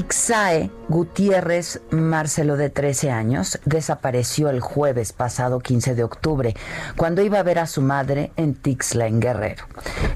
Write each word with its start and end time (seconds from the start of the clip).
Ixae 0.00 0.70
Gutiérrez 0.88 1.82
Marcelo, 1.90 2.56
de 2.56 2.70
13 2.70 3.10
años, 3.10 3.60
desapareció 3.66 4.48
el 4.48 4.60
jueves 4.60 5.12
pasado 5.12 5.60
15 5.60 5.94
de 5.94 6.02
octubre, 6.02 6.56
cuando 6.96 7.20
iba 7.20 7.38
a 7.38 7.42
ver 7.42 7.58
a 7.58 7.66
su 7.66 7.82
madre 7.82 8.32
en 8.36 8.54
Tixla, 8.54 9.06
en 9.06 9.20
Guerrero. 9.20 9.64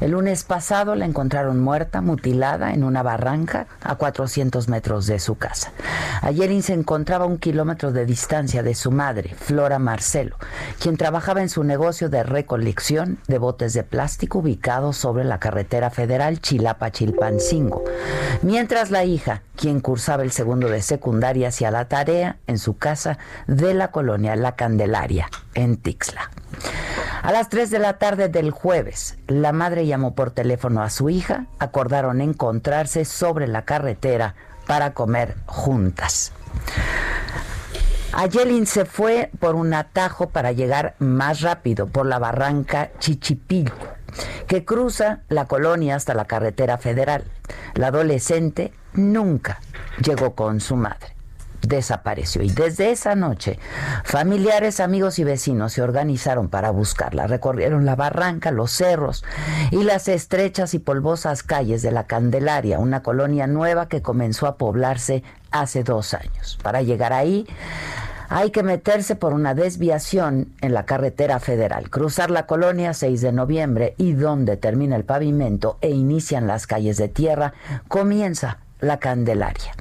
El 0.00 0.12
lunes 0.12 0.44
pasado 0.44 0.94
la 0.94 1.05
encontraron 1.05 1.60
muerta, 1.60 2.00
mutilada, 2.00 2.72
en 2.72 2.84
una 2.84 3.03
barranca 3.03 3.66
a 3.83 3.97
400 3.97 4.69
metros 4.69 5.06
de 5.06 5.19
su 5.19 5.37
casa. 5.37 5.72
Yelin 6.33 6.62
se 6.62 6.72
encontraba 6.72 7.27
a 7.27 7.28
un 7.28 7.37
kilómetro 7.37 7.93
de 7.93 8.06
distancia 8.06 8.62
de 8.62 8.75
su 8.75 8.91
madre, 8.91 9.34
Flora 9.39 9.78
Marcelo, 9.78 10.37
quien 10.81 10.97
trabajaba 10.97 11.43
en 11.43 11.50
su 11.50 11.65
negocio 11.65 12.09
de 12.09 12.22
recolección 12.22 13.19
de 13.28 13.37
botes 13.37 13.75
de 13.75 13.83
plástico 13.83 14.39
ubicado 14.39 14.94
sobre 14.94 15.25
la 15.25 15.39
carretera 15.39 15.91
federal 15.91 16.41
Chilapa-Chilpancingo, 16.41 17.83
mientras 18.41 18.91
la 18.91 19.04
hija, 19.04 19.43
quien 19.56 19.81
cursaba 19.81 20.22
el 20.22 20.33
segundo 20.33 20.61
de 20.68 20.82
secundaria, 20.82 21.48
hacia 21.48 21.70
la 21.70 21.88
tarea 21.88 22.36
en 22.46 22.58
su 22.58 22.76
casa 22.76 23.18
de 23.46 23.74
la 23.74 23.90
colonia 23.90 24.36
La 24.36 24.56
Candelaria, 24.56 25.28
en 25.54 25.76
Tixla. 25.76 26.30
A 27.22 27.30
las 27.30 27.48
3 27.48 27.70
de 27.70 27.78
la 27.78 27.98
tarde 27.98 28.28
del 28.28 28.50
jueves, 28.50 29.16
la 29.28 29.52
madre 29.52 29.86
llamó 29.86 30.14
por 30.14 30.32
teléfono 30.32 30.82
a 30.82 30.90
su 30.90 31.08
hija, 31.08 31.46
acordaron 31.60 32.20
encontrarse 32.20 33.04
sobre 33.04 33.46
la 33.46 33.64
carretera 33.64 34.34
para 34.66 34.92
comer 34.92 35.36
juntas. 35.46 36.32
Ayelin 38.12 38.66
se 38.66 38.84
fue 38.84 39.30
por 39.38 39.54
un 39.54 39.72
atajo 39.72 40.28
para 40.28 40.52
llegar 40.52 40.94
más 40.98 41.40
rápido 41.40 41.86
por 41.86 42.06
la 42.06 42.18
barranca 42.18 42.90
Chichipilco, 42.98 43.86
que 44.46 44.64
cruza 44.64 45.20
la 45.28 45.46
colonia 45.46 45.96
hasta 45.96 46.14
la 46.14 46.26
carretera 46.26 46.76
federal. 46.76 47.24
La 47.74 47.86
adolescente 47.86 48.72
nunca 48.94 49.60
llegó 50.04 50.34
con 50.34 50.60
su 50.60 50.76
madre. 50.76 51.14
Desapareció 51.62 52.42
y 52.42 52.50
desde 52.50 52.91
esa 52.91 53.14
noche 53.14 53.58
familiares, 54.04 54.80
amigos 54.80 55.20
y 55.20 55.25
vecinos 55.25 55.72
se 55.72 55.82
organizaron 55.82 56.48
para 56.48 56.70
buscarla. 56.70 57.28
Recorrieron 57.28 57.86
la 57.86 57.94
barranca, 57.94 58.50
los 58.50 58.72
cerros 58.72 59.25
y 59.70 59.84
las 59.84 60.08
estrechas 60.08 60.75
y 60.75 60.80
polvosas 60.80 61.44
calles 61.44 61.82
de 61.82 61.92
la 61.92 62.08
Candelaria, 62.08 62.80
una 62.80 63.04
colonia 63.04 63.47
nueva 63.47 63.86
que 63.86 64.03
comenzó 64.03 64.48
a 64.48 64.56
poblarse 64.56 65.22
hace 65.53 65.84
dos 65.84 66.14
años. 66.14 66.59
Para 66.62 66.82
llegar 66.82 67.12
ahí 67.12 67.47
hay 68.34 68.50
que 68.50 68.62
meterse 68.62 69.14
por 69.14 69.34
una 69.34 69.54
desviación 69.54 70.54
en 70.62 70.72
la 70.72 70.86
carretera 70.86 71.38
federal, 71.38 71.91
cruzar 71.91 72.30
la 72.30 72.47
colonia 72.47 72.94
6 72.94 73.20
de 73.20 73.30
noviembre 73.30 73.94
y 73.98 74.14
donde 74.14 74.56
termina 74.56 74.97
el 74.97 75.04
pavimento 75.04 75.76
e 75.82 75.91
inician 75.91 76.47
las 76.47 76.66
calles 76.66 76.97
de 76.97 77.09
tierra, 77.09 77.53
comienza 77.88 78.59
la 78.82 78.98
Candelaria. 78.98 79.72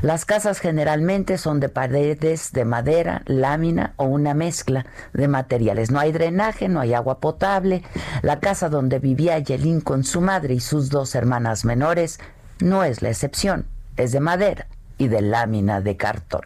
Las 0.00 0.24
casas 0.24 0.60
generalmente 0.60 1.36
son 1.36 1.60
de 1.60 1.68
paredes 1.68 2.52
de 2.52 2.64
madera, 2.64 3.22
lámina 3.26 3.94
o 3.96 4.04
una 4.04 4.32
mezcla 4.34 4.86
de 5.12 5.28
materiales. 5.28 5.90
No 5.90 5.98
hay 5.98 6.12
drenaje, 6.12 6.68
no 6.68 6.80
hay 6.80 6.94
agua 6.94 7.18
potable. 7.20 7.82
La 8.22 8.40
casa 8.40 8.68
donde 8.68 8.98
vivía 8.98 9.38
Yelín 9.38 9.80
con 9.80 10.04
su 10.04 10.20
madre 10.20 10.54
y 10.54 10.60
sus 10.60 10.88
dos 10.88 11.14
hermanas 11.14 11.64
menores 11.64 12.20
no 12.60 12.84
es 12.84 13.02
la 13.02 13.10
excepción. 13.10 13.66
Es 13.96 14.12
de 14.12 14.20
madera 14.20 14.68
y 14.98 15.08
de 15.08 15.22
lámina 15.22 15.80
de 15.80 15.96
cartón. 15.96 16.42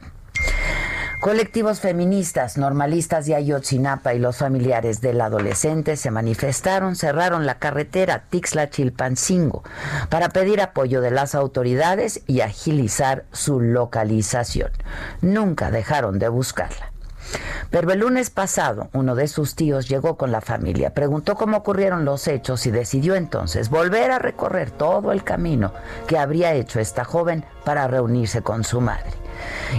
Colectivos 1.20 1.81
feministas, 1.81 2.56
normalistas 2.56 3.26
de 3.26 3.34
Ayotzinapa 3.34 4.14
y 4.14 4.19
los 4.19 4.38
familiares 4.38 5.03
del 5.03 5.20
adolescente 5.20 5.97
se 5.97 6.10
manifestaron, 6.10 6.97
cerraron 6.97 7.44
la 7.44 7.58
carretera 7.58 8.25
Tixla-Chilpancingo 8.31 9.62
para 10.09 10.30
pedir 10.30 10.62
apoyo 10.62 11.03
de 11.03 11.10
las 11.10 11.34
autoridades 11.34 12.22
y 12.27 12.41
agilizar 12.41 13.27
su 13.33 13.60
localización. 13.60 14.71
Nunca 15.21 15.71
dejaron 15.71 16.18
de 16.18 16.30
buscarla. 16.30 16.91
Pero 17.68 17.92
el 17.92 17.98
lunes 17.98 18.30
pasado, 18.30 18.89
uno 18.95 19.15
de 19.15 19.28
sus 19.28 19.54
tíos 19.54 19.91
llegó 19.91 20.16
con 20.16 20.33
la 20.33 20.41
familia, 20.41 20.95
preguntó 20.95 21.34
cómo 21.34 21.59
ocurrieron 21.59 22.06
los 22.06 22.27
hechos 22.28 22.65
y 22.65 22.71
decidió 22.71 23.15
entonces 23.15 23.68
volver 23.68 24.10
a 24.10 24.18
recorrer 24.18 24.71
todo 24.71 25.12
el 25.12 25.22
camino 25.22 25.74
que 26.06 26.16
habría 26.16 26.54
hecho 26.54 26.80
esta 26.80 27.04
joven 27.04 27.45
para 27.66 27.86
reunirse 27.89 28.41
con 28.41 28.65
su 28.65 28.80
madre 28.80 29.20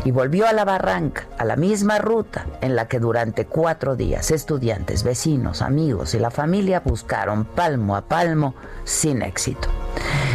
y 0.04 0.12
volvió 0.12 0.48
a 0.48 0.54
la 0.54 0.66
barranca, 0.66 1.28
a 1.38 1.46
la 1.46 1.56
misma 1.56 2.00
ruta 2.00 2.46
en 2.62 2.76
la 2.76 2.88
que 2.88 3.00
durante 3.00 3.46
cuatro 3.46 3.96
días 3.96 4.32
estudiantes, 4.32 5.04
vecinos, 5.04 5.62
amigos 5.62 6.14
y 6.14 6.20
la 6.20 6.32
familia 6.32 6.82
buscaron 6.84 7.46
palmo 7.46 7.96
a 7.96 8.02
palmo 8.02 8.56
sin 8.84 9.22
éxito. 9.22 9.70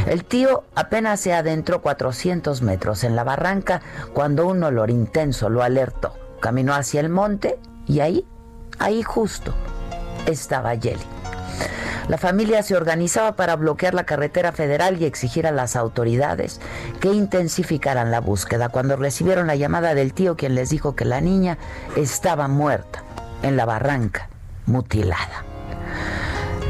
El 0.07 0.25
tío 0.25 0.65
apenas 0.75 1.21
se 1.21 1.35
adentró 1.35 1.83
400 1.83 2.63
metros 2.63 3.03
en 3.05 3.17
la 3.17 3.25
barranca 3.25 3.83
cuando 4.13 4.47
un 4.47 4.63
olor 4.63 4.91
intenso 4.91 5.49
lo 5.49 5.63
alertó. 5.63 6.15
Caminó 6.41 6.75
hacia 6.75 7.01
el 7.01 7.09
monte 7.09 7.59
y 7.87 8.01
ahí, 8.01 8.25
ahí 8.79 9.03
justo, 9.03 9.55
estaba 10.27 10.75
Yeli. 10.75 11.16
La 12.09 12.19
familia 12.19 12.63
se 12.63 12.77
organizaba 12.77 13.35
para 13.35 13.57
bloquear 13.57 13.93
la 13.93 14.07
carretera 14.07 14.53
federal 14.53 15.01
y 15.01 15.07
exigir 15.07 15.45
a 15.47 15.51
las 15.51 15.75
autoridades 15.75 16.61
que 17.01 17.13
intensificaran 17.13 18.13
la 18.13 18.21
búsqueda 18.21 18.69
cuando 18.69 18.97
recibieron 18.97 19.49
la 19.49 19.57
llamada 19.57 19.95
del 19.95 20.15
tío 20.15 20.37
quien 20.37 20.55
les 20.55 20.71
dijo 20.71 20.95
que 20.95 21.05
la 21.05 21.21
niña 21.21 21.59
estaba 21.97 22.47
muerta 22.47 23.03
en 23.43 23.57
la 23.57 23.65
barranca, 23.65 24.29
mutilada. 24.67 25.45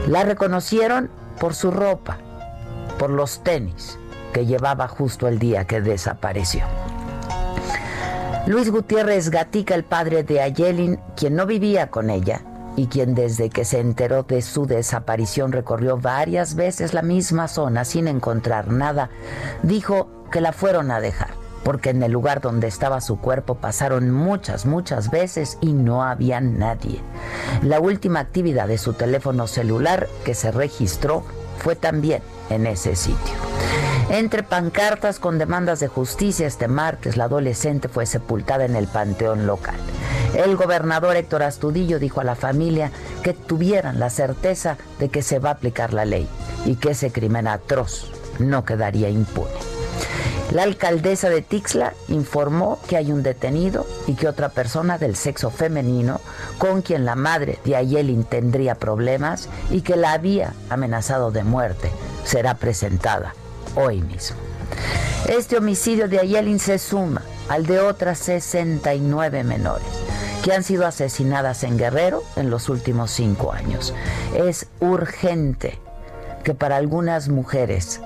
La 0.09 0.25
reconocieron 0.25 1.11
por 1.39 1.55
su 1.55 1.71
ropa, 1.71 2.17
por 2.99 3.11
los 3.11 3.43
tenis 3.43 3.99
que 4.33 4.47
llevaba 4.47 4.89
justo 4.89 5.29
el 5.29 5.39
día 5.39 5.67
que 5.67 5.83
desapareció. 5.83 6.65
Luis 8.47 8.71
Gutiérrez 8.71 9.29
Gatica, 9.29 9.75
el 9.75 9.85
padre 9.85 10.23
de 10.23 10.41
Ayelin, 10.41 10.99
quien 11.15 11.35
no 11.37 11.47
vivía 11.47 11.91
con 11.91 12.09
ella 12.09 12.41
y 12.77 12.87
quien 12.87 13.15
desde 13.15 13.51
que 13.51 13.65
se 13.65 13.81
enteró 13.81 14.23
de 14.23 14.43
su 14.43 14.67
desaparición 14.67 15.53
recorrió 15.53 15.97
varias 15.97 16.55
veces 16.55 16.95
la 16.95 17.03
misma 17.03 17.49
zona 17.49 17.85
sin 17.85 18.07
encontrar 18.07 18.69
nada, 18.69 19.11
dijo 19.63 20.09
que 20.31 20.41
la 20.41 20.53
fueron 20.53 20.91
a 20.91 21.01
dejar, 21.01 21.31
porque 21.65 21.91
en 21.91 22.03
el 22.03 22.13
lugar 22.13 22.41
donde 22.41 22.69
estaba 22.69 23.01
su 23.01 23.19
cuerpo 23.19 23.57
pasaron 23.57 24.11
muchas, 24.11 24.67
muchas 24.67 25.11
veces 25.11 25.59
y 25.61 25.73
no 25.73 26.05
había 26.05 26.41
nadie. 26.41 27.01
La 27.63 27.81
última 27.81 28.21
actividad 28.21 28.69
de 28.69 28.79
su 28.79 28.93
teléfono 28.93 29.47
celular 29.47 30.09
que 30.25 30.35
se 30.35 30.53
registró 30.53 31.25
fue 31.59 31.75
también 31.75 32.23
en 32.51 32.67
ese 32.67 32.95
sitio. 32.95 33.35
Entre 34.09 34.45
pancartas 34.45 35.19
con 35.19 35.37
demandas 35.37 35.81
de 35.81 35.89
justicia, 35.89 36.47
este 36.47 36.69
martes 36.69 37.17
la 37.17 37.25
adolescente 37.25 37.89
fue 37.89 38.07
sepultada 38.07 38.65
en 38.65 38.77
el 38.77 38.87
panteón 38.87 39.49
local. 39.49 39.75
El 40.33 40.57
gobernador 40.57 41.17
Héctor 41.17 41.43
Astudillo 41.43 41.99
dijo 41.99 42.21
a 42.21 42.25
la 42.25 42.37
familia 42.37 42.93
que 43.25 43.33
tuvieran 43.33 43.99
la 43.99 44.09
certeza 44.09 44.77
de 45.01 45.09
que 45.09 45.23
se 45.23 45.41
va 45.41 45.49
a 45.49 45.53
aplicar 45.55 45.93
la 45.93 46.05
ley 46.05 46.29
y 46.65 46.77
que 46.77 46.91
ese 46.91 47.11
crimen 47.11 47.49
atroz 47.49 48.13
no 48.39 48.65
quedaría 48.65 49.09
impune. 49.09 49.51
La 50.53 50.63
alcaldesa 50.63 51.29
de 51.29 51.43
Tixla 51.43 51.93
informó 52.07 52.79
que 52.87 52.97
hay 52.97 53.11
un 53.11 53.25
detenido 53.25 53.89
y 54.07 54.15
que 54.15 54.29
otra 54.29 54.51
persona 54.51 54.99
del 54.99 55.17
sexo 55.17 55.51
femenino 55.51 56.21
con 56.59 56.83
quien 56.83 57.05
la 57.05 57.17
madre 57.17 57.59
de 57.65 57.75
Ayelin 57.75 58.23
tendría 58.23 58.77
problemas 58.77 59.49
y 59.69 59.81
que 59.81 59.97
la 59.97 60.13
había 60.13 60.55
amenazado 60.71 61.33
de 61.33 61.43
muerte 61.43 61.91
será 62.25 62.55
presentada 62.55 63.35
hoy 63.77 64.03
mismo. 64.03 64.37
Este 65.29 65.57
homicidio 65.57 66.09
de 66.09 66.19
Ayelin 66.19 66.59
se 66.59 66.79
suma 66.79 67.23
al 67.49 67.67
de 67.67 67.79
otras 67.79 68.19
69 68.19 69.45
menores 69.45 69.87
que 70.43 70.53
han 70.53 70.63
sido 70.63 70.87
asesinadas 70.87 71.65
en 71.65 71.77
Guerrero 71.77 72.23
en 72.37 72.51
los 72.51 72.69
últimos 72.69 73.11
cinco 73.11 73.53
años. 73.53 73.93
Es 74.37 74.69
urgente 74.79 75.79
que 76.45 76.55
para 76.55 76.77
algunas 76.77 77.29
mujeres 77.29 78.01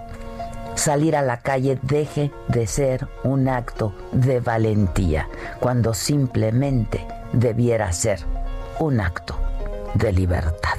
salir 0.74 1.16
a 1.16 1.22
la 1.22 1.40
calle 1.40 1.78
deje 1.82 2.30
de 2.48 2.66
ser 2.66 3.08
un 3.24 3.48
acto 3.48 3.94
de 4.12 4.40
valentía, 4.40 5.28
cuando 5.60 5.92
simplemente 5.92 7.06
debiera 7.34 7.92
ser 7.92 8.20
un 8.78 9.00
acto 9.00 9.36
de 9.94 10.12
libertad. 10.14 10.78